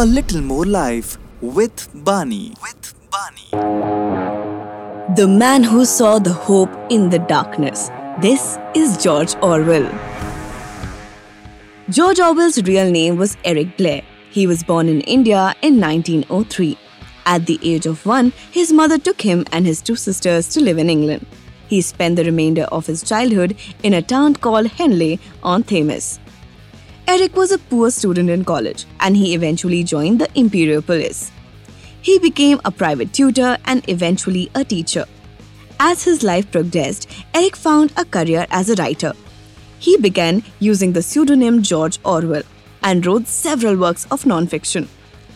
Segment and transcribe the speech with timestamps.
[0.00, 2.54] A little more life with Bani.
[2.62, 3.48] With Bani.
[5.16, 7.90] The man who saw the hope in the darkness.
[8.20, 9.90] This is George Orwell.
[11.90, 14.02] George Orwell's real name was Eric Blair.
[14.30, 16.78] He was born in India in 1903.
[17.26, 20.78] At the age of one, his mother took him and his two sisters to live
[20.78, 21.26] in England.
[21.66, 26.20] He spent the remainder of his childhood in a town called Henley on Thames.
[27.18, 31.32] Eric was a poor student in college and he eventually joined the Imperial Police.
[32.00, 35.04] He became a private tutor and eventually a teacher.
[35.80, 39.14] As his life progressed, Eric found a career as a writer.
[39.80, 42.44] He began using the pseudonym George Orwell
[42.84, 44.88] and wrote several works of non-fiction.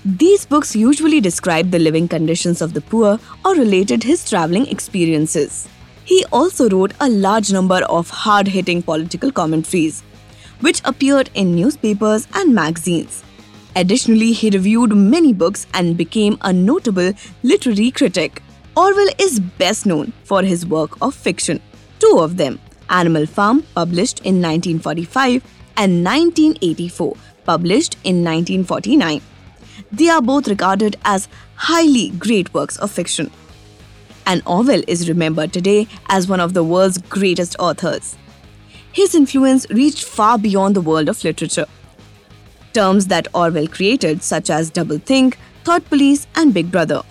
[0.04, 5.68] These books usually described the living conditions of the poor or related his traveling experiences.
[6.04, 10.04] He also wrote a large number of hard hitting political commentaries
[10.62, 13.23] which appeared in newspapers and magazines.
[13.77, 17.12] Additionally, he reviewed many books and became a notable
[17.43, 18.43] literary critic.
[18.77, 21.60] Orwell is best known for his work of fiction,
[21.99, 25.43] two of them Animal Farm, published in 1945,
[25.77, 29.21] and 1984, published in 1949.
[29.91, 33.30] They are both regarded as highly great works of fiction.
[34.26, 38.16] And Orwell is remembered today as one of the world's greatest authors
[38.93, 41.66] his influence reached far beyond the world of literature.
[42.73, 47.02] Terms that Orwell created, such as doublethink, thought police, and big brother,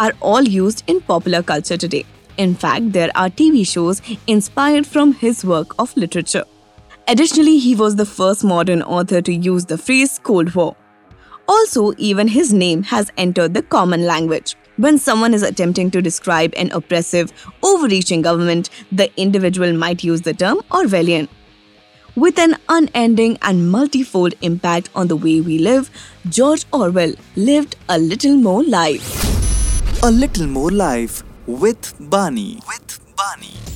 [0.00, 2.04] are all used in popular culture today.
[2.36, 6.44] In fact, there are TV shows inspired from his work of literature.
[7.08, 10.76] Additionally, he was the first modern author to use the phrase Cold War.
[11.48, 14.54] Also, even his name has entered the common language.
[14.78, 17.32] When someone is attempting to describe an oppressive,
[17.64, 21.26] overreaching government, the individual might use the term Orwellian.
[22.14, 25.90] With an unending and multifold impact on the way we live,
[26.28, 30.04] George Orwell lived a little more life.
[30.04, 32.60] A little more life with Bani.
[32.68, 33.67] With Bani.